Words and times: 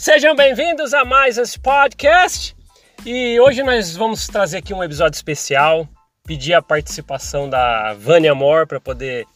Sejam 0.00 0.34
bem-vindos 0.34 0.94
a 0.94 1.04
mais 1.04 1.36
esse 1.36 1.60
podcast. 1.60 2.56
E 3.04 3.38
hoje 3.38 3.62
nós 3.62 3.94
vamos 3.94 4.26
trazer 4.26 4.56
aqui 4.56 4.72
um 4.72 4.82
episódio 4.82 5.14
especial. 5.14 5.86
Pedir 6.26 6.54
a 6.54 6.62
participação 6.62 7.50
da 7.50 7.92
Vânia 7.92 8.32
Amor 8.32 8.66
para 8.66 8.80
poder 8.80 9.26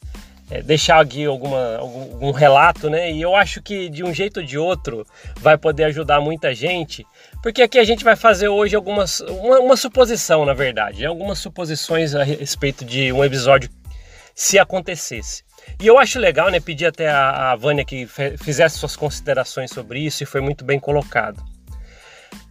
é, 0.51 0.63
deixar 0.63 1.03
aqui 1.03 1.27
alguma, 1.27 1.77
algum, 1.77 2.01
algum, 2.01 2.31
relato, 2.31 2.89
né? 2.89 3.13
E 3.13 3.21
eu 3.21 3.37
acho 3.37 3.61
que 3.61 3.91
de 3.91 4.03
um 4.03 4.15
jeito 4.15 4.41
ou 4.41 4.47
de 4.47 4.57
outro 4.57 5.07
vai 5.37 5.59
poder 5.59 5.85
ajudar 5.85 6.23
muita 6.23 6.55
gente, 6.55 7.07
porque 7.43 7.61
aqui 7.61 7.79
a 7.79 7.85
gente 7.85 8.03
vai 8.03 8.17
fazer 8.17 8.49
hoje 8.49 8.75
algumas 8.75 9.21
uma, 9.21 9.59
uma 9.59 9.77
suposição, 9.77 10.47
na 10.47 10.55
verdade, 10.55 11.03
né? 11.03 11.07
algumas 11.09 11.41
suposições 11.41 12.15
a 12.15 12.25
respeito 12.25 12.87
de 12.87 13.13
um 13.13 13.23
episódio 13.23 13.69
se 14.35 14.59
acontecesse. 14.59 15.45
E 15.81 15.87
eu 15.87 15.99
acho 15.99 16.19
legal, 16.19 16.51
né? 16.51 16.61
Pedir 16.61 16.87
até 16.87 17.09
a, 17.09 17.53
a 17.53 17.57
Vânia 17.57 17.85
que 17.85 18.07
fizesse 18.39 18.79
suas 18.79 18.97
considerações 18.97 19.71
sobre 19.71 20.01
isso 20.01 20.23
e 20.23 20.27
foi 20.27 20.41
muito 20.41 20.65
bem 20.65 20.79
colocado. 20.79 21.43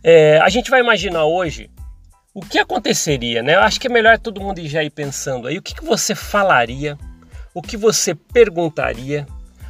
É, 0.03 0.39
a 0.39 0.49
gente 0.49 0.69
vai 0.69 0.79
imaginar 0.79 1.25
hoje 1.25 1.69
o 2.33 2.41
que 2.41 2.57
aconteceria, 2.57 3.43
né? 3.43 3.55
Eu 3.55 3.61
acho 3.61 3.79
que 3.79 3.87
é 3.87 3.89
melhor 3.89 4.17
todo 4.17 4.41
mundo 4.41 4.65
já 4.67 4.83
ir 4.83 4.89
pensando 4.89 5.47
aí. 5.47 5.57
O 5.57 5.61
que, 5.61 5.75
que 5.75 5.83
você 5.83 6.15
falaria 6.15 6.97
o 7.53 7.61
que 7.61 7.77
você 7.77 8.15
perguntaria 8.15 9.27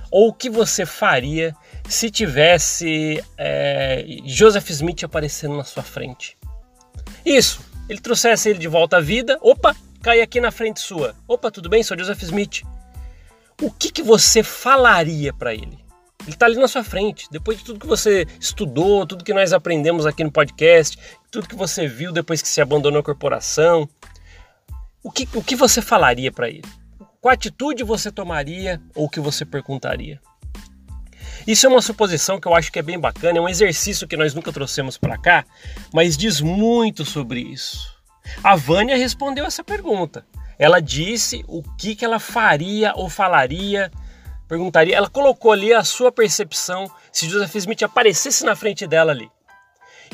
ou 0.09 0.30
o 0.30 0.34
que 0.34 0.50
você 0.50 0.86
faria 0.86 1.55
se 1.89 2.09
tivesse 2.09 3.22
é, 3.38 4.05
Joseph 4.25 4.70
Smith 4.70 5.03
aparecendo 5.03 5.58
na 5.58 5.64
sua 5.64 5.84
frente. 5.84 6.38
Isso, 7.25 7.59
ele 7.89 8.00
trouxesse 8.00 8.50
ele 8.50 8.59
de 8.59 8.67
volta 8.67 8.98
à 8.98 9.02
vida, 9.02 9.38
opa, 9.41 9.75
cai 10.03 10.20
aqui 10.20 10.41
na 10.41 10.52
frente 10.52 10.81
sua. 10.81 11.16
Opa, 11.25 11.49
tudo 11.49 11.70
bem? 11.70 11.81
Sou 11.81 11.98
Joseph 11.98 12.21
Smith. 12.23 12.61
O 13.61 13.71
que, 13.71 13.89
que 13.89 14.03
você 14.03 14.44
falaria 14.44 15.34
para 15.34 15.53
ele? 15.53 15.80
Ele 16.23 16.31
está 16.31 16.45
ali 16.45 16.58
na 16.58 16.67
sua 16.67 16.83
frente. 16.83 17.28
Depois 17.31 17.58
de 17.58 17.64
tudo 17.64 17.80
que 17.80 17.88
você 17.88 18.28
estudou, 18.39 19.08
tudo 19.08 19.23
que 19.23 19.33
nós 19.33 19.53
aprendemos 19.53 20.05
aqui 20.05 20.22
no 20.23 20.31
podcast, 20.31 21.00
tudo 21.31 21.47
que 21.47 21.55
você 21.55 21.88
viu 21.88 22.11
depois 22.11 22.41
que 22.41 22.47
se 22.50 22.59
abandonou 22.59 23.00
a 23.00 23.03
corporação, 23.03 23.88
o 25.02 25.09
que, 25.09 25.28
o 25.33 25.41
que 25.41 25.55
você 25.55 25.81
falaria 25.81 26.31
para 26.31 26.50
ele? 26.50 26.63
Qual 27.22 27.33
atitude 27.33 27.83
você 27.83 28.11
tomaria 28.11 28.81
ou 28.94 29.09
que 29.09 29.22
você 29.22 29.45
perguntaria? 29.45 30.19
Isso 31.47 31.66
é 31.66 31.69
uma 31.69 31.81
suposição 31.81 32.39
que 32.39 32.47
eu 32.47 32.53
acho 32.53 32.72
que 32.72 32.80
é 32.80 32.83
bem 32.83 33.00
bacana, 33.00 33.38
é 33.38 33.41
um 33.41 33.50
exercício 33.50 34.08
que 34.08 34.17
nós 34.17 34.33
nunca 34.33 34.52
trouxemos 34.52 34.97
para 34.97 35.17
cá, 35.17 35.45
mas 35.94 36.17
diz 36.17 36.41
muito 36.41 37.06
sobre 37.06 37.39
isso. 37.39 37.94
A 38.43 38.55
Vânia 38.55 38.97
respondeu 38.97 39.45
essa 39.45 39.63
pergunta. 39.63 40.25
Ela 40.57 40.79
disse 40.79 41.43
o 41.47 41.63
que, 41.77 41.95
que 41.95 42.05
ela 42.05 42.19
faria 42.19 42.93
ou 42.95 43.09
falaria, 43.09 43.91
perguntaria. 44.47 44.95
Ela 44.95 45.09
colocou 45.09 45.52
ali 45.52 45.73
a 45.73 45.83
sua 45.83 46.11
percepção 46.11 46.89
se 47.11 47.29
Joseph 47.29 47.55
Smith 47.55 47.83
aparecesse 47.83 48.45
na 48.45 48.55
frente 48.55 48.88
dela 48.88 49.11
ali. 49.11 49.29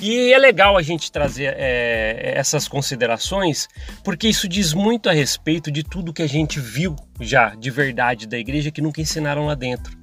E 0.01 0.31
é 0.31 0.37
legal 0.37 0.77
a 0.77 0.81
gente 0.81 1.11
trazer 1.11 1.53
é, 1.57 2.33
essas 2.35 2.69
considerações, 2.69 3.67
porque 4.01 4.29
isso 4.29 4.47
diz 4.47 4.73
muito 4.73 5.09
a 5.09 5.13
respeito 5.13 5.69
de 5.69 5.83
tudo 5.83 6.13
que 6.13 6.21
a 6.21 6.27
gente 6.27 6.57
viu 6.59 6.95
já 7.19 7.53
de 7.53 7.69
verdade 7.69 8.25
da 8.25 8.37
igreja 8.37 8.71
que 8.71 8.81
nunca 8.81 9.01
ensinaram 9.01 9.45
lá 9.45 9.55
dentro. 9.55 9.98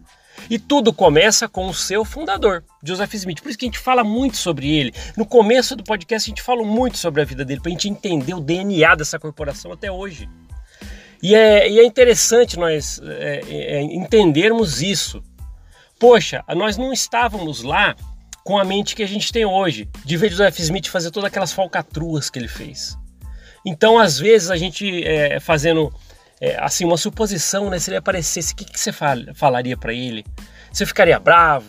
E 0.48 0.58
tudo 0.58 0.92
começa 0.92 1.48
com 1.48 1.66
o 1.66 1.74
seu 1.74 2.04
fundador, 2.04 2.62
Joseph 2.82 3.14
Smith. 3.14 3.40
Por 3.40 3.48
isso 3.48 3.58
que 3.58 3.64
a 3.64 3.68
gente 3.68 3.78
fala 3.78 4.04
muito 4.04 4.36
sobre 4.36 4.70
ele. 4.76 4.94
No 5.16 5.26
começo 5.26 5.74
do 5.74 5.82
podcast 5.82 6.28
a 6.28 6.30
gente 6.30 6.42
fala 6.42 6.64
muito 6.64 6.98
sobre 6.98 7.22
a 7.22 7.24
vida 7.24 7.44
dele, 7.44 7.60
para 7.60 7.70
a 7.70 7.72
gente 7.72 7.88
entender 7.88 8.34
o 8.34 8.40
DNA 8.40 8.94
dessa 8.94 9.18
corporação 9.18 9.72
até 9.72 9.90
hoje. 9.90 10.28
E 11.22 11.34
é, 11.34 11.68
e 11.68 11.78
é 11.80 11.84
interessante 11.84 12.58
nós 12.58 13.00
é, 13.02 13.40
é, 13.48 13.82
entendermos 13.82 14.82
isso. 14.82 15.22
Poxa, 15.98 16.44
nós 16.54 16.76
não 16.76 16.92
estávamos 16.92 17.62
lá 17.62 17.96
com 18.44 18.58
a 18.58 18.64
mente 18.64 18.94
que 18.94 19.02
a 19.02 19.08
gente 19.08 19.32
tem 19.32 19.44
hoje, 19.44 19.88
de 20.04 20.16
ver 20.16 20.30
Joseph 20.30 20.60
Smith 20.60 20.86
fazer 20.86 21.10
todas 21.10 21.26
aquelas 21.26 21.52
falcatruas 21.52 22.30
que 22.30 22.38
ele 22.38 22.46
fez. 22.46 22.96
Então, 23.64 23.98
às 23.98 24.16
vezes, 24.16 24.50
a 24.50 24.56
gente 24.56 25.02
é, 25.04 25.40
fazendo 25.40 25.92
é, 26.40 26.56
assim 26.62 26.84
uma 26.84 26.96
suposição, 26.96 27.70
né? 27.70 27.78
Se 27.78 27.90
ele 27.90 27.96
aparecesse, 27.96 28.52
o 28.52 28.56
que, 28.56 28.64
que 28.64 28.78
você 28.78 28.92
fal 28.92 29.16
falaria 29.34 29.76
para 29.76 29.92
ele? 29.92 30.24
Você 30.72 30.84
ficaria 30.84 31.18
bravo? 31.18 31.66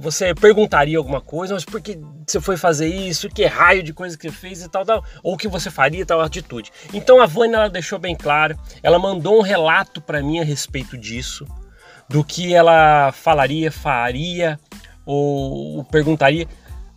Você 0.00 0.32
perguntaria 0.34 0.96
alguma 0.96 1.20
coisa, 1.20 1.54
mas 1.54 1.64
por 1.64 1.80
que 1.80 1.98
você 2.24 2.40
foi 2.40 2.56
fazer 2.56 2.86
isso? 2.86 3.28
Que 3.28 3.44
raio 3.44 3.82
de 3.82 3.92
coisa 3.92 4.16
que 4.16 4.30
você 4.30 4.36
fez 4.36 4.62
e 4.62 4.68
tal, 4.68 4.84
tal? 4.84 5.04
Ou 5.20 5.36
que 5.36 5.48
você 5.48 5.68
faria 5.68 6.06
tal 6.06 6.20
atitude? 6.20 6.70
Então 6.92 7.20
a 7.20 7.26
Vânia 7.26 7.56
ela 7.56 7.68
deixou 7.68 7.98
bem 7.98 8.14
claro, 8.14 8.56
ela 8.84 9.00
mandou 9.00 9.38
um 9.38 9.42
relato 9.42 10.00
para 10.00 10.22
mim 10.22 10.38
a 10.38 10.44
respeito 10.44 10.96
disso, 10.96 11.44
do 12.08 12.22
que 12.22 12.54
ela 12.54 13.10
falaria, 13.10 13.72
faria 13.72 14.60
ou 15.04 15.82
perguntaria 15.84 16.46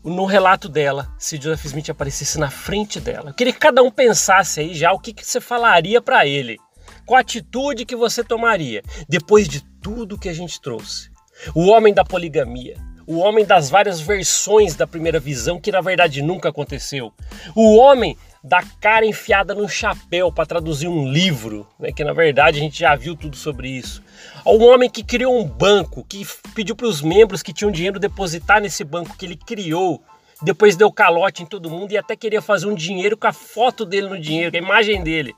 no 0.03 0.25
relato 0.25 0.69
dela 0.69 1.09
se 1.17 1.37
Joseph 1.37 1.65
Smith 1.65 1.89
aparecesse 1.89 2.37
na 2.39 2.51
frente 2.51 2.99
dela. 2.99 3.31
Eu 3.31 3.33
queria 3.33 3.53
que 3.53 3.59
cada 3.59 3.81
um 3.81 3.89
pensasse 3.89 4.59
aí 4.59 4.75
já 4.75 4.91
o 4.91 4.99
que, 4.99 5.13
que 5.13 5.25
você 5.25 5.41
falaria 5.41 5.99
para 5.99 6.27
ele. 6.27 6.57
Qual 7.07 7.17
atitude 7.17 7.85
que 7.85 7.95
você 7.95 8.21
tomaria 8.21 8.83
depois 9.07 9.47
de 9.47 9.61
tudo 9.81 10.17
que 10.17 10.27
a 10.27 10.33
gente 10.33 10.59
trouxe? 10.59 11.09
O 11.55 11.67
homem 11.67 11.93
da 11.93 12.03
poligamia, 12.03 12.75
o 13.07 13.19
homem 13.19 13.45
das 13.45 13.69
várias 13.69 14.01
versões 14.01 14.75
da 14.75 14.85
primeira 14.85 15.17
visão 15.17 15.57
que 15.57 15.71
na 15.71 15.79
verdade 15.79 16.21
nunca 16.21 16.49
aconteceu. 16.49 17.13
O 17.55 17.77
homem 17.77 18.17
da 18.43 18.61
cara 18.81 19.05
enfiada 19.05 19.55
no 19.55 19.69
chapéu 19.69 20.33
para 20.33 20.45
traduzir 20.45 20.89
um 20.89 21.09
livro, 21.09 21.65
né, 21.79 21.93
que 21.93 22.03
na 22.03 22.11
verdade 22.11 22.59
a 22.59 22.61
gente 22.61 22.79
já 22.81 22.93
viu 22.93 23.15
tudo 23.15 23.37
sobre 23.37 23.69
isso. 23.69 24.03
Um 24.45 24.65
homem 24.65 24.89
que 24.89 25.01
criou 25.01 25.39
um 25.39 25.45
banco, 25.45 26.03
que 26.03 26.27
pediu 26.53 26.75
para 26.75 26.87
os 26.87 27.01
membros 27.01 27.41
que 27.41 27.53
tinham 27.53 27.71
dinheiro 27.71 28.01
depositar 28.01 28.59
nesse 28.59 28.83
banco 28.83 29.15
que 29.17 29.25
ele 29.25 29.37
criou, 29.37 30.03
depois 30.41 30.75
deu 30.75 30.91
calote 30.91 31.41
em 31.41 31.45
todo 31.45 31.69
mundo 31.69 31.93
e 31.93 31.97
até 31.97 32.17
queria 32.17 32.41
fazer 32.41 32.67
um 32.67 32.75
dinheiro 32.75 33.15
com 33.15 33.27
a 33.27 33.33
foto 33.33 33.85
dele 33.85 34.09
no 34.09 34.19
dinheiro, 34.19 34.51
com 34.51 34.57
a 34.57 34.61
imagem 34.61 35.01
dele. 35.01 35.33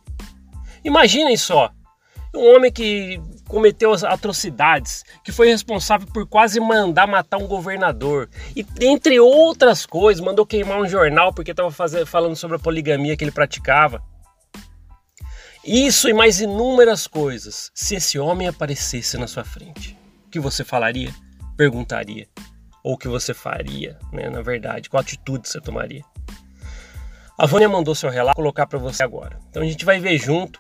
Imaginem 0.83 1.35
só, 1.37 1.71
um 2.33 2.55
homem 2.55 2.71
que 2.71 3.19
cometeu 3.47 3.91
atrocidades, 3.93 5.03
que 5.23 5.31
foi 5.31 5.47
responsável 5.47 6.07
por 6.13 6.27
quase 6.27 6.59
mandar 6.59 7.07
matar 7.07 7.37
um 7.37 7.47
governador 7.47 8.29
e 8.55 8.65
entre 8.81 9.19
outras 9.19 9.85
coisas 9.85 10.23
mandou 10.23 10.45
queimar 10.45 10.79
um 10.79 10.87
jornal 10.87 11.33
porque 11.33 11.51
estava 11.51 11.71
falando 12.05 12.35
sobre 12.35 12.57
a 12.57 12.59
poligamia 12.59 13.17
que 13.17 13.23
ele 13.23 13.31
praticava. 13.31 14.03
Isso 15.65 16.07
e 16.07 16.13
mais 16.13 16.39
inúmeras 16.39 17.07
coisas. 17.07 17.69
Se 17.73 17.95
esse 17.95 18.17
homem 18.17 18.47
aparecesse 18.47 19.17
na 19.17 19.27
sua 19.27 19.43
frente, 19.43 19.97
o 20.27 20.29
que 20.29 20.39
você 20.39 20.63
falaria? 20.63 21.13
Perguntaria? 21.57 22.27
Ou 22.83 22.93
o 22.93 22.97
que 22.97 23.07
você 23.07 23.33
faria, 23.33 23.97
né? 24.13 24.29
Na 24.29 24.41
verdade, 24.41 24.89
qual 24.89 25.01
atitude 25.01 25.49
você 25.49 25.59
tomaria? 25.59 26.03
A 27.37 27.45
Vânia 27.45 27.67
mandou 27.67 27.93
seu 27.93 28.09
relato 28.09 28.35
colocar 28.35 28.67
para 28.67 28.79
você 28.79 29.03
agora. 29.03 29.39
Então 29.49 29.61
a 29.61 29.65
gente 29.65 29.83
vai 29.83 29.99
ver 29.99 30.17
junto? 30.17 30.59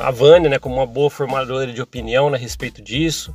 A 0.00 0.10
Vânia, 0.10 0.48
né, 0.48 0.58
como 0.58 0.76
uma 0.76 0.86
boa 0.86 1.10
formadora 1.10 1.72
de 1.72 1.82
opinião 1.82 2.30
né, 2.30 2.36
a 2.36 2.40
respeito 2.40 2.80
disso. 2.80 3.34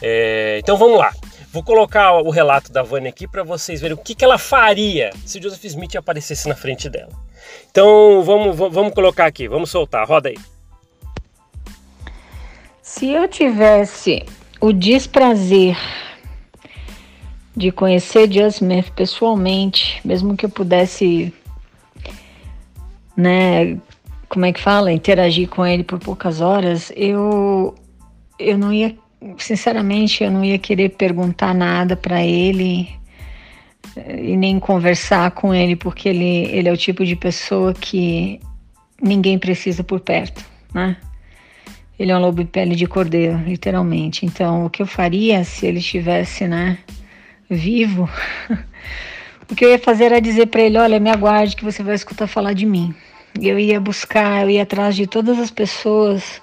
É, 0.00 0.58
então 0.58 0.76
vamos 0.76 0.98
lá. 0.98 1.12
Vou 1.52 1.62
colocar 1.62 2.12
o 2.12 2.30
relato 2.30 2.72
da 2.72 2.82
Vânia 2.82 3.10
aqui 3.10 3.26
para 3.26 3.42
vocês 3.42 3.80
verem 3.80 3.96
o 3.96 4.00
que, 4.00 4.14
que 4.14 4.24
ela 4.24 4.38
faria 4.38 5.10
se 5.26 5.42
Joseph 5.42 5.64
Smith 5.64 5.96
aparecesse 5.96 6.48
na 6.48 6.54
frente 6.54 6.88
dela. 6.88 7.12
Então 7.70 8.22
vamos, 8.22 8.56
vamos 8.56 8.94
colocar 8.94 9.26
aqui, 9.26 9.48
vamos 9.48 9.70
soltar, 9.70 10.06
roda 10.06 10.28
aí. 10.28 10.38
Se 12.82 13.10
eu 13.10 13.28
tivesse 13.28 14.24
o 14.60 14.72
desprazer 14.72 15.76
de 17.56 17.70
conhecer 17.70 18.28
John 18.28 18.46
Smith 18.46 18.90
pessoalmente, 18.92 20.00
mesmo 20.04 20.36
que 20.36 20.46
eu 20.46 20.50
pudesse, 20.50 21.32
né, 23.16 23.78
como 24.30 24.46
é 24.46 24.52
que 24.52 24.60
fala, 24.60 24.92
interagir 24.92 25.48
com 25.48 25.66
ele 25.66 25.82
por 25.82 25.98
poucas 25.98 26.40
horas, 26.40 26.92
eu 26.94 27.74
eu 28.38 28.56
não 28.56 28.72
ia, 28.72 28.96
sinceramente, 29.36 30.24
eu 30.24 30.30
não 30.30 30.42
ia 30.42 30.56
querer 30.56 30.90
perguntar 30.90 31.52
nada 31.52 31.96
para 31.96 32.24
ele 32.24 32.88
e 34.06 34.36
nem 34.36 34.58
conversar 34.60 35.32
com 35.32 35.52
ele, 35.52 35.74
porque 35.74 36.08
ele, 36.08 36.46
ele 36.46 36.68
é 36.68 36.72
o 36.72 36.76
tipo 36.76 37.04
de 37.04 37.16
pessoa 37.16 37.74
que 37.74 38.40
ninguém 39.02 39.36
precisa 39.36 39.82
por 39.82 39.98
perto, 40.00 40.44
né? 40.72 40.96
Ele 41.98 42.12
é 42.12 42.16
um 42.16 42.20
lobo 42.20 42.42
de 42.42 42.48
pele 42.48 42.76
de 42.76 42.86
cordeiro, 42.86 43.36
literalmente. 43.44 44.24
Então, 44.24 44.64
o 44.64 44.70
que 44.70 44.80
eu 44.80 44.86
faria 44.86 45.44
se 45.44 45.66
ele 45.66 45.80
estivesse, 45.80 46.46
né, 46.46 46.78
vivo? 47.48 48.08
o 49.50 49.54
que 49.54 49.64
eu 49.64 49.70
ia 49.70 49.78
fazer 49.78 50.04
era 50.04 50.20
dizer 50.20 50.46
para 50.46 50.62
ele: 50.62 50.78
olha, 50.78 51.00
me 51.00 51.10
aguarde 51.10 51.56
que 51.56 51.64
você 51.64 51.82
vai 51.82 51.96
escutar 51.96 52.28
falar 52.28 52.54
de 52.54 52.64
mim. 52.64 52.94
Eu 53.38 53.58
ia 53.58 53.80
buscar, 53.80 54.42
eu 54.42 54.50
ia 54.50 54.62
atrás 54.62 54.96
de 54.96 55.06
todas 55.06 55.38
as 55.38 55.50
pessoas 55.50 56.40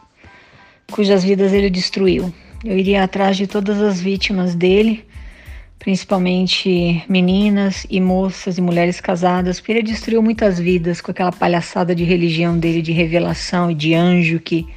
cujas 0.92 1.24
vidas 1.24 1.54
ele 1.54 1.70
destruiu. 1.70 2.34
Eu 2.64 2.78
iria 2.78 3.04
atrás 3.04 3.38
de 3.38 3.48
todas 3.48 3.82
as 3.82 4.00
vítimas 4.00 4.56
dele 4.56 5.08
principalmente 5.88 7.04
meninas 7.08 7.86
e 7.90 8.02
moças 8.02 8.58
e 8.58 8.62
mulheres 8.62 9.00
casadas, 9.00 9.60
porque 9.60 9.72
ele 9.72 9.84
destruiu 9.84 10.22
muitas 10.22 10.60
vidas 10.60 11.00
com 11.00 11.12
aquela 11.12 11.32
palhaçada 11.32 11.96
de 11.96 12.04
religião 12.04 12.58
dele, 12.58 12.82
de 12.82 12.92
revelação 12.92 13.72
e 13.72 13.74
de 13.74 13.94
anjo 13.94 14.40
que, 14.40 14.68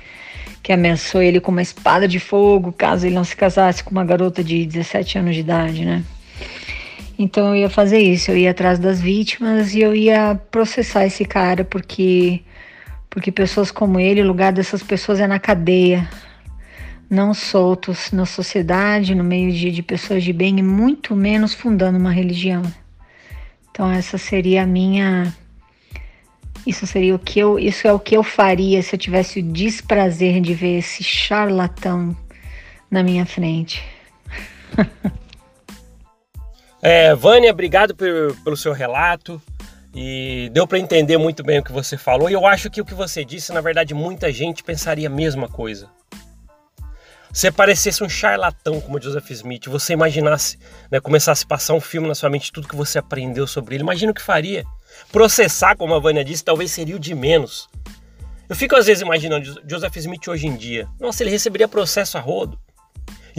que 0.62 0.72
ameaçou 0.72 1.22
ele 1.22 1.40
com 1.40 1.50
uma 1.50 1.62
espada 1.62 2.06
de 2.06 2.20
fogo 2.20 2.72
caso 2.72 3.06
ele 3.06 3.14
não 3.14 3.24
se 3.24 3.34
casasse 3.34 3.82
com 3.82 3.90
uma 3.90 4.04
garota 4.04 4.44
de 4.44 4.64
17 4.64 5.18
anos 5.18 5.34
de 5.34 5.40
idade, 5.40 5.84
né? 5.84 6.04
Então 7.22 7.48
eu 7.48 7.56
ia 7.56 7.68
fazer 7.68 7.98
isso, 7.98 8.30
eu 8.30 8.38
ia 8.38 8.50
atrás 8.50 8.78
das 8.78 8.98
vítimas 8.98 9.74
e 9.74 9.80
eu 9.82 9.94
ia 9.94 10.40
processar 10.50 11.04
esse 11.04 11.22
cara 11.22 11.62
porque 11.62 12.40
porque 13.10 13.30
pessoas 13.30 13.70
como 13.70 14.00
ele, 14.00 14.22
o 14.22 14.26
lugar 14.26 14.54
dessas 14.54 14.82
pessoas 14.82 15.20
é 15.20 15.26
na 15.26 15.38
cadeia, 15.38 16.08
não 17.10 17.34
soltos 17.34 18.10
na 18.10 18.24
sociedade, 18.24 19.14
no 19.14 19.22
meio 19.22 19.52
de, 19.52 19.70
de 19.70 19.82
pessoas 19.82 20.24
de 20.24 20.32
bem 20.32 20.60
e 20.60 20.62
muito 20.62 21.14
menos 21.14 21.52
fundando 21.52 21.98
uma 21.98 22.10
religião. 22.10 22.62
Então 23.70 23.90
essa 23.92 24.16
seria 24.16 24.62
a 24.62 24.66
minha 24.66 25.30
isso 26.66 26.86
seria 26.86 27.14
o 27.14 27.18
que 27.18 27.38
eu, 27.38 27.58
isso 27.58 27.86
é 27.86 27.92
o 27.92 28.00
que 28.00 28.16
eu 28.16 28.22
faria 28.22 28.82
se 28.82 28.94
eu 28.94 28.98
tivesse 28.98 29.40
o 29.40 29.42
desprazer 29.42 30.40
de 30.40 30.54
ver 30.54 30.78
esse 30.78 31.04
charlatão 31.04 32.16
na 32.90 33.02
minha 33.02 33.26
frente. 33.26 33.84
é, 36.82 37.14
Vânia, 37.14 37.50
obrigado 37.50 37.94
por, 37.94 38.36
pelo 38.42 38.56
seu 38.56 38.72
relato 38.72 39.40
e 39.94 40.50
deu 40.52 40.66
para 40.66 40.78
entender 40.78 41.18
muito 41.18 41.42
bem 41.42 41.58
o 41.58 41.64
que 41.64 41.72
você 41.72 41.96
falou. 41.96 42.30
E 42.30 42.32
eu 42.32 42.46
acho 42.46 42.70
que 42.70 42.80
o 42.80 42.84
que 42.84 42.94
você 42.94 43.24
disse, 43.24 43.52
na 43.52 43.60
verdade, 43.60 43.94
muita 43.94 44.32
gente 44.32 44.62
pensaria 44.62 45.08
a 45.08 45.10
mesma 45.10 45.48
coisa. 45.48 45.88
Se 47.32 47.50
parecesse 47.50 48.02
um 48.02 48.08
charlatão 48.08 48.80
como 48.80 49.00
Joseph 49.00 49.30
Smith, 49.30 49.66
você 49.66 49.92
imaginasse, 49.92 50.58
né, 50.90 50.98
começasse 50.98 51.44
a 51.44 51.46
passar 51.46 51.74
um 51.74 51.80
filme 51.80 52.08
na 52.08 52.14
sua 52.14 52.28
mente, 52.28 52.50
tudo 52.50 52.66
que 52.66 52.74
você 52.74 52.98
aprendeu 52.98 53.46
sobre 53.46 53.76
ele, 53.76 53.84
imagina 53.84 54.10
o 54.10 54.14
que 54.14 54.22
faria. 54.22 54.64
Processar, 55.12 55.76
como 55.76 55.94
a 55.94 56.00
Vânia 56.00 56.24
disse, 56.24 56.44
talvez 56.44 56.72
seria 56.72 56.96
o 56.96 56.98
de 56.98 57.14
menos. 57.14 57.68
Eu 58.48 58.56
fico 58.56 58.74
às 58.74 58.86
vezes 58.86 59.00
imaginando 59.00 59.62
Joseph 59.64 59.96
Smith 59.96 60.26
hoje 60.26 60.48
em 60.48 60.56
dia. 60.56 60.88
Nossa, 60.98 61.22
ele 61.22 61.30
receberia 61.30 61.68
processo 61.68 62.18
a 62.18 62.20
rodo. 62.20 62.58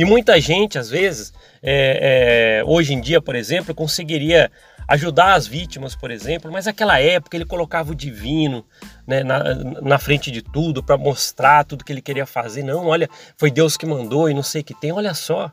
E 0.02 0.04
muita 0.04 0.42
gente, 0.42 0.80
às 0.80 0.90
vezes, 0.90 1.32
é, 1.62 2.58
é, 2.58 2.64
hoje 2.66 2.92
em 2.92 3.00
dia, 3.00 3.22
por 3.22 3.36
exemplo, 3.36 3.76
conseguiria 3.76 4.52
ajudar 4.88 5.36
as 5.36 5.46
vítimas, 5.46 5.96
por 5.96 6.10
exemplo, 6.10 6.52
mas 6.52 6.66
naquela 6.66 7.00
época 7.00 7.38
ele 7.38 7.46
colocava 7.46 7.92
o 7.92 7.96
divino 7.96 8.66
né, 9.06 9.24
na, 9.24 9.54
na 9.80 10.00
frente 10.00 10.32
de 10.32 10.42
tudo 10.42 10.82
para 10.82 10.98
mostrar 10.98 11.66
tudo 11.66 11.86
que 11.86 11.94
ele 11.94 12.02
queria 12.02 12.26
fazer. 12.26 12.64
Não, 12.64 12.88
olha, 12.88 13.08
foi 13.38 13.52
Deus 13.52 13.78
que 13.78 13.86
mandou 13.86 14.28
e 14.28 14.34
não 14.34 14.42
sei 14.42 14.62
o 14.62 14.64
que 14.64 14.74
tem, 14.74 14.92
olha 14.92 15.14
só. 15.14 15.52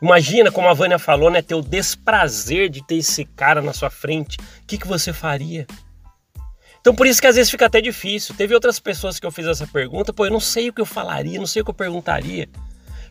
Imagina, 0.00 0.50
como 0.50 0.66
a 0.66 0.72
Vânia 0.72 0.98
falou, 0.98 1.30
né, 1.30 1.42
ter 1.42 1.54
o 1.54 1.60
desprazer 1.60 2.70
de 2.70 2.82
ter 2.86 2.96
esse 2.96 3.26
cara 3.26 3.60
na 3.60 3.74
sua 3.74 3.90
frente. 3.90 4.38
O 4.38 4.66
que, 4.66 4.78
que 4.78 4.88
você 4.88 5.12
faria? 5.12 5.66
Então 6.80 6.94
por 6.94 7.06
isso 7.06 7.20
que 7.20 7.26
às 7.26 7.36
vezes 7.36 7.50
fica 7.50 7.66
até 7.66 7.82
difícil. 7.82 8.34
Teve 8.34 8.54
outras 8.54 8.80
pessoas 8.80 9.20
que 9.20 9.26
eu 9.26 9.30
fiz 9.30 9.46
essa 9.46 9.66
pergunta, 9.66 10.10
pô, 10.10 10.24
eu 10.24 10.32
não 10.32 10.40
sei 10.40 10.70
o 10.70 10.72
que 10.72 10.80
eu 10.80 10.86
falaria, 10.86 11.38
não 11.38 11.46
sei 11.46 11.60
o 11.60 11.64
que 11.66 11.70
eu 11.70 11.74
perguntaria. 11.74 12.48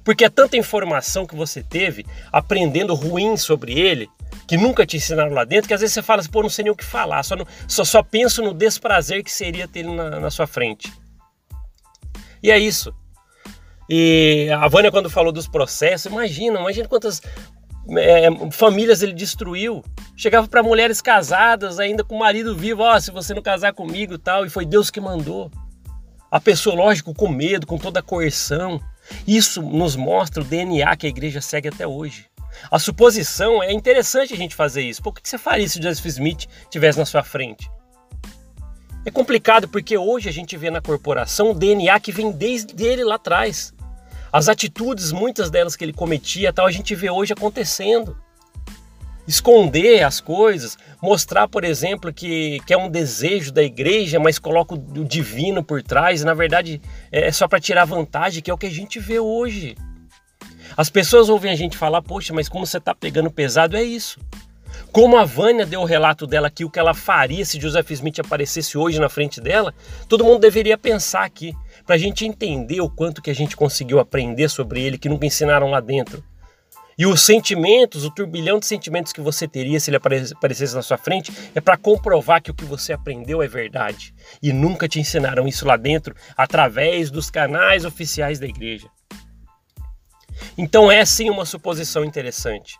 Porque 0.04 0.26
é 0.26 0.30
tanta 0.30 0.58
informação 0.58 1.26
que 1.26 1.36
você 1.36 1.64
teve 1.64 2.06
aprendendo 2.32 2.94
ruim 2.94 3.38
sobre 3.38 3.80
ele, 3.80 4.10
que 4.48 4.58
nunca 4.58 4.86
te 4.86 4.98
ensinaram 4.98 5.32
lá 5.32 5.46
dentro, 5.46 5.68
que 5.68 5.74
às 5.74 5.82
vezes 5.82 5.94
você 5.94 6.02
fala 6.02 6.20
assim, 6.22 6.30
pô, 6.30 6.42
não 6.42 6.50
sei 6.50 6.64
nem 6.64 6.72
o 6.72 6.76
que 6.76 6.84
falar, 6.84 7.24
só, 7.24 7.36
não, 7.36 7.48
só, 7.68 7.84
só 7.84 8.04
penso 8.04 8.42
no 8.42 8.54
desprazer 8.54 9.24
que 9.24 9.32
seria 9.32 9.68
ter 9.68 9.80
ele 9.80 9.96
na, 9.96 10.20
na 10.20 10.30
sua 10.30 10.46
frente. 10.46 10.92
E 12.42 12.52
é 12.52 12.60
isso. 12.60 12.94
E 13.90 14.50
a 14.52 14.68
Vânia, 14.68 14.92
quando 14.92 15.10
falou 15.10 15.32
dos 15.32 15.48
processos, 15.48 16.12
imagina, 16.12 16.60
imagina 16.60 16.88
quantas 16.88 17.22
é, 17.98 18.28
famílias 18.52 19.02
ele 19.02 19.14
destruiu. 19.14 19.84
Chegava 20.16 20.48
para 20.48 20.64
mulheres 20.64 21.02
casadas, 21.02 21.80
ainda 21.80 22.04
com 22.04 22.16
o 22.16 22.20
marido 22.20 22.56
vivo, 22.56 22.84
ó, 22.84 22.96
oh, 22.96 23.00
se 23.00 23.12
você 23.12 23.34
não 23.34 23.42
casar 23.42 23.74
comigo 23.74 24.18
tal, 24.18 24.46
e 24.46 24.50
foi 24.50 24.66
Deus 24.66 24.90
que 24.90 25.02
mandou. 25.02 25.52
A 26.30 26.40
pessoa, 26.40 26.76
lógico, 26.76 27.14
com 27.14 27.28
medo, 27.28 27.68
com 27.68 27.78
toda 27.78 28.00
a 28.00 28.04
coerção. 28.04 28.82
Isso 29.28 29.62
nos 29.62 29.96
mostra 29.96 30.42
o 30.42 30.46
DNA 30.46 30.96
que 30.96 31.06
a 31.06 31.10
igreja 31.10 31.42
segue 31.42 31.70
até 31.70 31.88
hoje. 31.88 32.26
A 32.70 32.80
suposição 32.80 33.64
é 33.64 33.72
interessante 33.72 34.34
a 34.34 34.38
gente 34.38 34.56
fazer 34.56 34.84
isso. 34.84 35.02
Por 35.02 35.14
que 35.14 35.28
você 35.28 35.38
faria 35.38 35.68
se 35.68 35.82
Joseph 35.82 36.06
Smith 36.06 36.48
estivesse 36.64 37.00
na 37.00 37.06
sua 37.06 37.24
frente? 37.24 37.70
É 39.06 39.12
complicado 39.12 39.68
porque 39.68 39.98
hoje 39.98 40.30
a 40.30 40.32
gente 40.32 40.56
vê 40.56 40.70
na 40.70 40.82
corporação 40.82 41.52
o 41.52 41.54
DNA 41.54 42.00
que 42.00 42.12
vem 42.12 42.32
desde 42.32 42.82
ele 42.84 43.04
lá 43.04 43.16
atrás. 43.16 43.74
As 44.32 44.48
atitudes, 44.48 45.12
muitas 45.12 45.50
delas 45.52 45.76
que 45.76 45.84
ele 45.84 45.94
cometia, 45.94 46.54
tal, 46.54 46.66
a 46.66 46.72
gente 46.72 46.96
vê 46.96 47.10
hoje 47.10 47.34
acontecendo. 47.34 48.18
Esconder 49.28 50.04
as 50.04 50.20
coisas, 50.20 50.78
mostrar, 51.02 51.48
por 51.48 51.64
exemplo, 51.64 52.14
que, 52.14 52.60
que 52.68 52.74
é 52.74 52.78
um 52.78 52.90
desejo 52.90 53.52
da 53.52 53.64
igreja, 53.64 54.20
mas 54.20 54.38
coloca 54.38 54.76
o 54.76 55.06
divino 55.06 55.64
por 55.64 55.82
trás, 55.82 56.22
e 56.22 56.26
na 56.26 56.34
verdade 56.34 56.82
é 57.12 57.32
só 57.32 57.48
para 57.48 57.60
tirar 57.60 57.86
vantagem, 57.86 58.44
que 58.44 58.52
é 58.52 58.54
o 58.54 58.58
que 58.58 58.66
a 58.66 58.72
gente 58.72 59.00
vê 59.00 59.20
hoje. 59.20 59.76
As 60.76 60.90
pessoas 60.90 61.30
ouvem 61.30 61.52
a 61.52 61.56
gente 61.56 61.78
falar, 61.78 62.02
poxa, 62.02 62.34
mas 62.34 62.50
como 62.50 62.66
você 62.66 62.78
está 62.78 62.94
pegando 62.94 63.32
pesado, 63.32 63.78
é 63.78 63.84
isso. 63.84 64.20
Como 64.92 65.18
a 65.18 65.24
Vânia 65.24 65.66
deu 65.66 65.82
o 65.82 65.86
relato 65.86 66.28
dela 66.28 66.48
aqui, 66.48 66.66
o 66.66 66.70
que 66.70 66.80
ela 66.80 66.94
faria 66.94 67.46
se 67.46 67.60
Joseph 67.60 67.90
Smith 67.92 68.20
aparecesse 68.20 68.78
hoje 68.78 69.00
na 69.00 69.10
frente 69.10 69.40
dela, 69.40 69.74
todo 70.08 70.24
mundo 70.24 70.40
deveria 70.40 70.78
pensar 70.78 71.24
aqui, 71.24 71.54
para 71.86 71.96
a 71.96 71.98
gente 71.98 72.26
entender 72.26 72.82
o 72.82 72.90
quanto 72.90 73.22
que 73.22 73.32
a 73.32 73.36
gente 73.36 73.56
conseguiu 73.56 74.00
aprender 74.00 74.50
sobre 74.50 74.82
ele, 74.82 74.98
que 74.98 75.10
nunca 75.10 75.26
ensinaram 75.26 75.70
lá 75.70 75.80
dentro. 75.80 76.24
E 76.98 77.06
os 77.06 77.22
sentimentos, 77.22 78.06
o 78.06 78.12
turbilhão 78.12 78.60
de 78.60 78.66
sentimentos 78.66 79.12
que 79.12 79.22
você 79.22 79.48
teria 79.48 79.80
se 79.80 79.90
ele 79.90 79.98
aparecesse 79.98 80.76
na 80.76 80.82
sua 80.82 80.98
frente, 80.98 81.32
é 81.56 81.62
para 81.62 81.78
comprovar 81.78 82.42
que 82.42 82.52
o 82.52 82.54
que 82.54 82.66
você 82.66 82.94
aprendeu 82.94 83.42
é 83.42 83.48
verdade. 83.48 84.14
E 84.42 84.54
nunca 84.54 84.88
te 84.88 85.00
ensinaram 85.00 85.48
isso 85.48 85.66
lá 85.66 85.78
dentro 85.78 86.16
através 86.38 87.10
dos 87.10 87.30
canais 87.30 87.86
oficiais 87.86 88.40
da 88.40 88.46
igreja. 88.46 88.88
Então 90.58 90.92
é 90.92 91.04
sim 91.06 91.30
uma 91.30 91.46
suposição 91.46 92.04
interessante. 92.04 92.78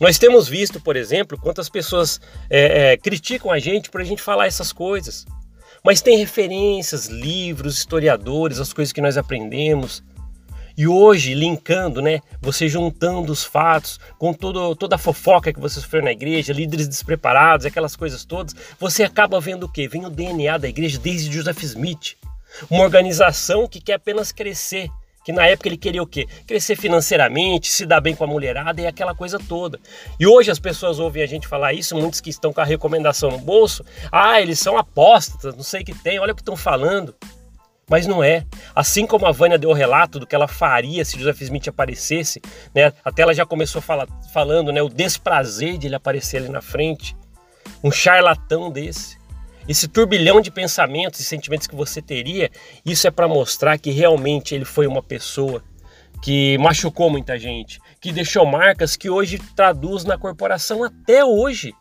Nós 0.00 0.18
temos 0.18 0.48
visto, 0.48 0.80
por 0.80 0.96
exemplo, 0.96 1.38
quantas 1.38 1.68
pessoas 1.68 2.20
é, 2.48 2.92
é, 2.92 2.96
criticam 2.96 3.50
a 3.50 3.58
gente 3.58 3.90
por 3.90 4.00
a 4.00 4.04
gente 4.04 4.22
falar 4.22 4.46
essas 4.46 4.72
coisas. 4.72 5.26
Mas 5.84 6.00
tem 6.00 6.18
referências, 6.18 7.06
livros, 7.06 7.76
historiadores, 7.76 8.58
as 8.58 8.72
coisas 8.72 8.92
que 8.92 9.00
nós 9.00 9.16
aprendemos. 9.16 10.02
E 10.76 10.86
hoje, 10.86 11.34
linkando, 11.34 12.00
né, 12.00 12.20
você 12.40 12.68
juntando 12.68 13.32
os 13.32 13.44
fatos 13.44 13.98
com 14.18 14.32
todo, 14.32 14.74
toda 14.76 14.96
a 14.96 14.98
fofoca 14.98 15.52
que 15.52 15.60
você 15.60 15.80
sofreu 15.80 16.02
na 16.02 16.12
igreja, 16.12 16.52
líderes 16.52 16.88
despreparados, 16.88 17.66
aquelas 17.66 17.96
coisas 17.96 18.24
todas, 18.24 18.54
você 18.78 19.02
acaba 19.02 19.40
vendo 19.40 19.64
o 19.64 19.68
quê? 19.68 19.88
Vem 19.88 20.06
o 20.06 20.10
DNA 20.10 20.58
da 20.58 20.68
igreja 20.68 20.98
desde 20.98 21.32
Joseph 21.32 21.62
Smith. 21.62 22.16
Uma 22.68 22.84
organização 22.84 23.68
que 23.68 23.80
quer 23.80 23.94
apenas 23.94 24.32
crescer, 24.32 24.90
que 25.24 25.32
na 25.32 25.46
época 25.46 25.68
ele 25.68 25.76
queria 25.76 26.02
o 26.02 26.06
quê? 26.06 26.26
Crescer 26.46 26.76
financeiramente, 26.76 27.68
se 27.68 27.86
dar 27.86 28.00
bem 28.00 28.14
com 28.14 28.24
a 28.24 28.26
mulherada 28.26 28.80
e 28.80 28.86
aquela 28.86 29.14
coisa 29.14 29.38
toda. 29.38 29.78
E 30.18 30.26
hoje 30.26 30.50
as 30.50 30.58
pessoas 30.58 30.98
ouvem 30.98 31.22
a 31.22 31.26
gente 31.26 31.46
falar 31.46 31.72
isso, 31.72 31.96
muitos 31.96 32.20
que 32.20 32.30
estão 32.30 32.52
com 32.52 32.60
a 32.60 32.64
recomendação 32.64 33.30
no 33.30 33.38
bolso, 33.38 33.84
ah, 34.10 34.40
eles 34.40 34.58
são 34.58 34.76
apóstatas, 34.76 35.54
não 35.54 35.62
sei 35.62 35.82
o 35.82 35.84
que 35.84 35.94
tem, 35.94 36.18
olha 36.18 36.32
o 36.32 36.34
que 36.34 36.42
estão 36.42 36.56
falando. 36.56 37.14
Mas 37.90 38.06
não 38.06 38.22
é. 38.22 38.46
Assim 38.74 39.04
como 39.04 39.26
a 39.26 39.32
Vânia 39.32 39.58
deu 39.58 39.70
o 39.70 39.74
relato 39.74 40.20
do 40.20 40.26
que 40.26 40.34
ela 40.34 40.46
faria 40.46 41.04
se 41.04 41.18
Joseph 41.18 41.42
Smith 41.42 41.66
aparecesse, 41.68 42.40
né? 42.72 42.92
Até 43.04 43.22
ela 43.22 43.34
já 43.34 43.44
começou 43.44 43.82
fala, 43.82 44.06
falando, 44.32 44.72
né? 44.72 44.80
O 44.80 44.88
desprazer 44.88 45.76
de 45.76 45.88
ele 45.88 45.96
aparecer 45.96 46.36
ali 46.36 46.48
na 46.48 46.62
frente. 46.62 47.16
Um 47.82 47.90
charlatão 47.90 48.70
desse 48.70 49.18
esse 49.68 49.86
turbilhão 49.86 50.40
de 50.40 50.50
pensamentos 50.50 51.20
e 51.20 51.24
sentimentos 51.24 51.66
que 51.66 51.76
você 51.76 52.02
teria, 52.02 52.50
isso 52.84 53.06
é 53.06 53.10
para 53.10 53.28
mostrar 53.28 53.78
que 53.78 53.90
realmente 53.90 54.52
ele 54.52 54.64
foi 54.64 54.86
uma 54.86 55.02
pessoa 55.02 55.62
que 56.22 56.58
machucou 56.58 57.08
muita 57.08 57.38
gente, 57.38 57.80
que 58.00 58.10
deixou 58.10 58.44
marcas 58.44 58.96
que 58.96 59.08
hoje 59.08 59.38
traduz 59.54 60.04
na 60.04 60.18
corporação 60.18 60.82
até 60.82 61.24
hoje. 61.24 61.72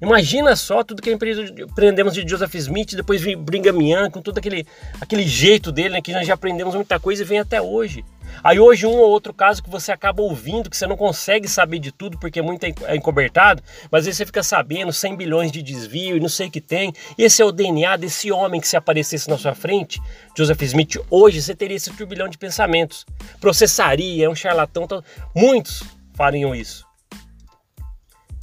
Imagina 0.00 0.56
só 0.56 0.82
tudo 0.82 1.00
que 1.00 1.10
aprendemos 1.10 2.14
de 2.14 2.28
Joseph 2.28 2.54
Smith, 2.56 2.94
depois 2.94 3.20
vem 3.20 3.36
Brigham 3.36 3.80
Young, 3.80 4.10
com 4.10 4.20
todo 4.20 4.38
aquele, 4.38 4.66
aquele 5.00 5.26
jeito 5.26 5.70
dele, 5.70 5.90
né, 5.90 6.02
que 6.02 6.12
nós 6.12 6.26
já 6.26 6.34
aprendemos 6.34 6.74
muita 6.74 6.98
coisa 6.98 7.22
e 7.22 7.24
vem 7.24 7.38
até 7.38 7.62
hoje. 7.62 8.04
Aí 8.42 8.58
hoje 8.58 8.86
um 8.86 8.96
ou 8.96 9.10
outro 9.10 9.32
caso 9.32 9.62
que 9.62 9.70
você 9.70 9.92
acaba 9.92 10.22
ouvindo, 10.22 10.70
que 10.70 10.76
você 10.76 10.86
não 10.86 10.96
consegue 10.96 11.48
saber 11.48 11.78
de 11.78 11.92
tudo 11.92 12.18
porque 12.18 12.38
é 12.38 12.42
muito 12.42 12.64
encobertado, 12.66 13.62
mas 13.90 14.06
aí 14.06 14.12
você 14.12 14.24
fica 14.26 14.42
sabendo 14.42 14.92
100 14.92 15.16
bilhões 15.16 15.52
de 15.52 15.62
desvio 15.62 16.16
e 16.16 16.20
não 16.20 16.28
sei 16.28 16.48
o 16.48 16.50
que 16.50 16.60
tem. 16.60 16.92
Esse 17.16 17.42
é 17.42 17.44
o 17.44 17.52
DNA 17.52 17.96
desse 17.96 18.32
homem 18.32 18.60
que 18.60 18.68
se 18.68 18.76
aparecesse 18.76 19.28
na 19.28 19.38
sua 19.38 19.54
frente, 19.54 20.00
Joseph 20.36 20.62
Smith, 20.62 20.96
hoje 21.10 21.42
você 21.42 21.54
teria 21.54 21.76
esse 21.76 21.90
turbilhão 21.92 22.28
de 22.28 22.38
pensamentos. 22.38 23.06
Processaria, 23.40 24.26
é 24.26 24.28
um 24.28 24.34
charlatão, 24.34 24.84
então, 24.84 25.04
muitos 25.34 25.82
fariam 26.14 26.54
isso. 26.54 26.91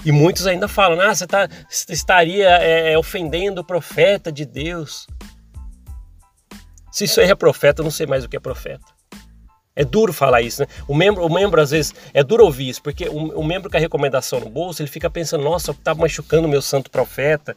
E 0.05 0.11
muitos 0.11 0.47
ainda 0.47 0.67
falam, 0.67 1.01
ah, 1.01 1.13
você 1.13 1.27
tá, 1.27 1.47
estaria 1.89 2.47
é, 2.47 2.97
ofendendo 2.97 3.61
o 3.61 3.65
profeta 3.65 4.31
de 4.31 4.45
Deus. 4.45 5.05
Se 6.91 7.03
isso 7.03 7.19
aí 7.19 7.29
é 7.29 7.35
profeta, 7.35 7.81
eu 7.81 7.83
não 7.83 7.91
sei 7.91 8.05
mais 8.05 8.23
o 8.23 8.29
que 8.29 8.37
é 8.37 8.39
profeta. 8.39 8.85
É 9.75 9.85
duro 9.85 10.11
falar 10.11 10.41
isso, 10.41 10.61
né? 10.61 10.67
O 10.87 10.95
membro, 10.95 11.25
o 11.25 11.33
membro 11.33 11.61
às 11.61 11.71
vezes, 11.71 11.93
é 12.13 12.23
duro 12.23 12.43
ouvir 12.43 12.69
isso, 12.69 12.81
porque 12.81 13.07
o, 13.07 13.39
o 13.39 13.43
membro 13.43 13.69
com 13.69 13.77
a 13.77 13.79
recomendação 13.79 14.39
no 14.39 14.49
bolso, 14.49 14.81
ele 14.81 14.89
fica 14.89 15.09
pensando, 15.09 15.43
nossa, 15.43 15.73
tá 15.73 15.93
machucando 15.93 16.47
o 16.47 16.51
meu 16.51 16.61
santo 16.61 16.89
profeta. 16.89 17.55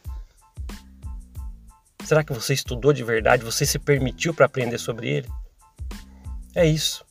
Será 2.05 2.23
que 2.23 2.33
você 2.33 2.53
estudou 2.53 2.93
de 2.93 3.03
verdade? 3.03 3.43
Você 3.43 3.65
se 3.65 3.79
permitiu 3.79 4.33
para 4.33 4.45
aprender 4.45 4.77
sobre 4.77 5.09
ele? 5.09 5.27
É 6.55 6.65
isso. 6.65 7.05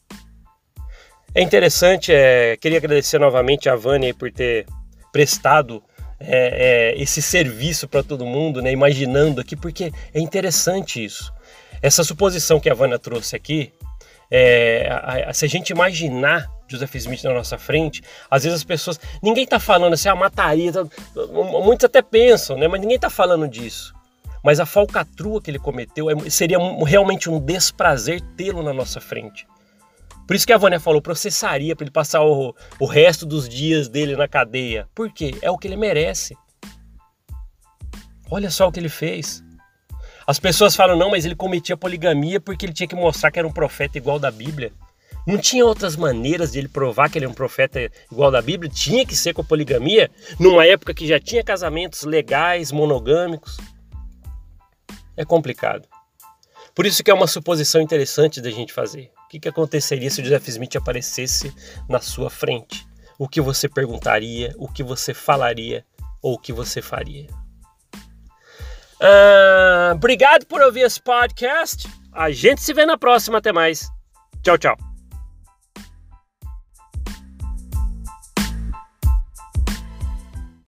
É 1.35 1.43
interessante, 1.43 2.13
é, 2.13 2.57
queria 2.59 2.79
agradecer 2.79 3.19
novamente 3.19 3.69
a 3.69 3.75
Vânia 3.75 4.15
por 4.15 4.31
ter 4.31 4.67
prestado 5.13 5.83
é, 6.19 6.95
é, 6.97 7.03
esse 7.03 7.21
serviço 7.21 7.87
para 7.87 8.03
todo 8.03 8.27
mundo, 8.27 8.63
né, 8.63 8.73
imaginando 8.73 9.41
aqui, 9.41 9.55
porque 9.55 9.93
é 10.13 10.21
interessante 10.21 11.05
isso. 11.05 11.33
Essa 11.81 12.03
suposição 12.03 12.59
que 12.59 12.71
a 12.71 12.75
Vânia 12.75 12.99
trouxe 12.99 13.37
aqui, 13.37 13.73
é, 14.31 14.89
a, 14.91 15.31
a, 15.31 15.33
se 15.35 15.45
a 15.45 15.49
gente 15.49 15.71
imaginar 15.71 16.51
Joseph 16.73 16.95
Smith 16.95 17.23
na 17.25 17.35
nossa 17.35 17.59
frente, 17.59 18.03
às 18.31 18.45
vezes 18.45 18.61
as 18.61 18.65
pessoas. 18.65 18.99
Ninguém 19.23 19.45
está 19.45 19.61
falando 19.61 19.93
assim, 19.93 20.09
a 20.09 20.13
ah, 20.13 20.17
mataria. 20.17 20.73
Tá, 20.73 20.85
muitos 21.65 21.85
até 21.85 22.01
pensam, 22.01 22.57
né? 22.57 22.67
Mas 22.67 22.81
ninguém 22.81 22.97
está 22.97 23.11
falando 23.11 23.47
disso. 23.47 23.95
Mas 24.43 24.59
a 24.59 24.67
falcatrua 24.67 25.41
que 25.41 25.51
ele 25.51 25.59
cometeu 25.59 26.11
é, 26.11 26.31
seria 26.31 26.59
realmente 26.87 27.29
um 27.29 27.39
desprazer 27.39 28.21
tê-lo 28.37 28.63
na 28.63 28.73
nossa 28.73 29.01
frente. 29.01 29.47
Por 30.27 30.37
isso 30.37 30.47
que 30.47 30.53
a 30.53 30.59
Vânia 30.59 30.81
falou, 30.81 31.03
processaria 31.03 31.75
para 31.75 31.85
ele 31.85 31.91
passar 31.91 32.23
o, 32.23 32.55
o 32.79 32.87
resto 32.87 33.27
dos 33.27 33.49
dias 33.49 33.89
dele 33.89 34.17
na 34.17 34.29
cadeia. 34.29 34.89
Por 34.95 35.13
quê? 35.13 35.35
É 35.43 35.51
o 35.51 35.59
que 35.59 35.67
ele 35.67 35.77
merece. 35.77 36.37
Olha 38.31 38.51
só 38.51 38.69
o 38.69 38.73
que 38.73 38.81
ele 38.81 38.89
fez. 38.89 39.43
As 40.27 40.39
pessoas 40.39 40.77
falam, 40.77 40.97
não, 40.97 41.11
mas 41.11 41.25
ele 41.25 41.35
cometia 41.35 41.77
poligamia 41.77 42.41
porque 42.41 42.65
ele 42.65 42.73
tinha 42.73 42.87
que 42.87 42.95
mostrar 42.95 43.31
que 43.31 43.39
era 43.39 43.49
um 43.49 43.53
profeta 43.53 43.99
igual 43.99 44.19
da 44.19 44.31
Bíblia. 44.31 44.73
Não 45.27 45.39
tinha 45.39 45.65
outras 45.65 45.97
maneiras 45.97 46.53
de 46.53 46.59
ele 46.59 46.69
provar 46.69 47.11
que 47.11 47.19
ele 47.19 47.27
é 47.27 47.29
um 47.29 47.35
profeta 47.35 47.91
igual 48.11 48.31
da 48.31 48.43
Bíblia? 48.43 48.71
Tinha 48.71 49.07
que 49.07 49.15
ser 49.15 49.33
com 49.33 49.43
a 49.43 49.45
poligamia, 49.45 50.11
numa 50.39 50.67
época 50.67 50.95
que 50.95 51.07
já 51.07 51.21
tinha 51.21 51.45
casamentos 51.45 52.03
legais, 52.03 52.73
monogâmicos. 52.73 53.57
É 55.17 55.25
complicado. 55.25 55.87
Por 56.75 56.87
isso 56.87 57.05
que 57.05 57.11
é 57.11 57.15
uma 57.15 57.27
suposição 57.27 57.81
interessante 57.81 58.41
da 58.41 58.51
gente 58.51 58.73
fazer. 58.73 59.13
Que, 59.33 59.41
que 59.41 59.49
aconteceria 59.49 60.11
se 60.11 60.21
o 60.21 60.25
Joseph 60.25 60.47
Smith 60.49 60.77
aparecesse 60.77 61.55
na 61.89 62.01
sua 62.01 62.29
frente? 62.29 62.87
O 63.19 63.27
que 63.27 63.41
você 63.41 63.67
perguntaria, 63.67 64.55
o 64.59 64.69
que 64.69 64.83
você 64.83 65.15
falaria 65.15 65.87
ou 66.21 66.35
o 66.35 66.39
que 66.39 66.53
você 66.53 66.83
faria? 66.83 67.29
Uh, 69.01 69.95
obrigado 69.95 70.45
por 70.45 70.61
ouvir 70.61 70.83
esse 70.83 71.01
podcast. 71.01 71.89
A 72.13 72.31
gente 72.31 72.61
se 72.61 72.75
vê 72.75 72.85
na 72.85 72.99
próxima. 72.99 73.39
Até 73.39 73.55
mais. 73.55 73.89
Tchau, 74.43 74.59
tchau. 74.59 74.92